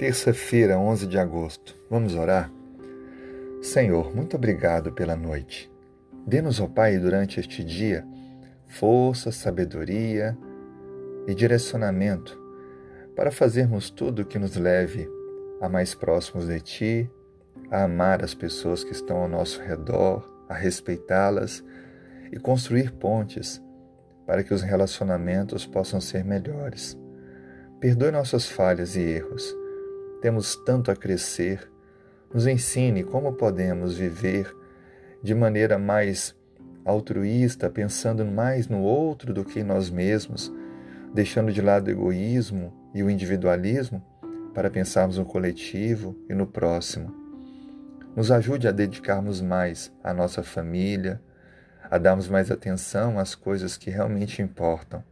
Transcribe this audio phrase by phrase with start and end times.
[0.00, 1.76] Terça-feira, 11 de agosto.
[1.90, 2.50] Vamos orar?
[3.60, 5.70] Senhor, muito obrigado pela noite.
[6.26, 8.02] Dê-nos, ó Pai, durante este dia,
[8.66, 10.34] força, sabedoria
[11.28, 12.34] e direcionamento
[13.14, 15.06] para fazermos tudo que nos leve
[15.60, 17.10] a mais próximos de Ti,
[17.70, 21.62] a amar as pessoas que estão ao nosso redor, a respeitá-las
[22.32, 23.62] e construir pontes
[24.26, 26.98] para que os relacionamentos possam ser melhores.
[27.78, 29.59] Perdoe nossas falhas e erros.
[30.20, 31.70] Temos tanto a crescer.
[32.32, 34.54] Nos ensine como podemos viver
[35.22, 36.34] de maneira mais
[36.84, 40.52] altruísta, pensando mais no outro do que em nós mesmos,
[41.14, 44.02] deixando de lado o egoísmo e o individualismo
[44.54, 47.14] para pensarmos no coletivo e no próximo.
[48.14, 51.20] Nos ajude a dedicarmos mais à nossa família,
[51.90, 55.02] a darmos mais atenção às coisas que realmente importam.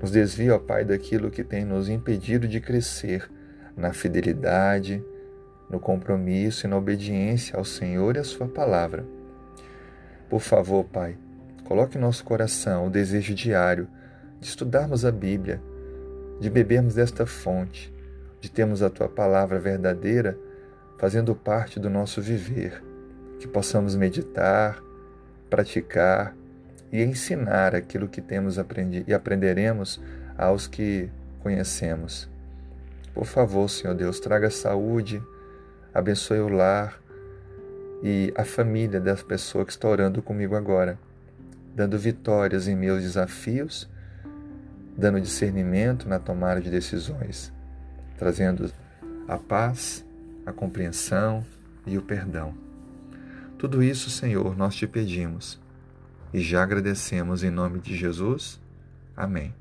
[0.00, 3.30] Nos desvia, ó Pai, daquilo que tem nos impedido de crescer
[3.76, 5.04] na fidelidade,
[5.68, 9.04] no compromisso e na obediência ao Senhor e à Sua palavra.
[10.28, 11.16] Por favor, Pai,
[11.64, 13.88] coloque em nosso coração o desejo diário
[14.40, 15.60] de estudarmos a Bíblia,
[16.40, 17.92] de bebermos desta fonte,
[18.40, 20.38] de termos a Tua palavra verdadeira
[20.98, 22.82] fazendo parte do nosso viver,
[23.38, 24.82] que possamos meditar,
[25.50, 26.34] praticar
[26.92, 30.00] e ensinar aquilo que temos aprendido e aprenderemos
[30.36, 31.10] aos que
[31.42, 32.28] conhecemos.
[33.14, 35.22] Por favor, Senhor Deus, traga saúde,
[35.94, 37.00] abençoe o lar
[38.02, 40.98] e a família das pessoas que está orando comigo agora,
[41.74, 43.88] dando vitórias em meus desafios,
[44.98, 47.52] dando discernimento na tomada de decisões,
[48.18, 48.70] trazendo
[49.28, 50.04] a paz,
[50.44, 51.44] a compreensão
[51.86, 52.52] e o perdão.
[53.56, 55.62] Tudo isso, Senhor, nós te pedimos
[56.32, 58.60] e já agradecemos em nome de Jesus.
[59.16, 59.54] Amém.